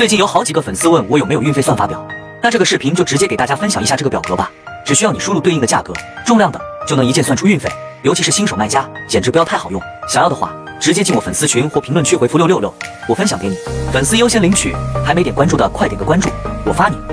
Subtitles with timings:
[0.00, 2.02] 最近有好几个粉丝问我有没有运费算法表
[2.42, 4.50] 那这个视频就直接给大家分享一下这个表格吧
[4.82, 5.92] 只需要你输入对应的价格
[6.24, 7.70] 重量等就能一键算出运费
[8.02, 9.78] 尤其是新手卖家简直不要太好用。
[10.08, 12.74] 想要的话直接进我粉丝群或评论区回复六六六
[13.06, 13.58] 我分享给你。
[13.92, 14.74] 粉丝优先领取
[15.04, 16.30] 还没点关注的快点个关注
[16.64, 17.09] 我发你。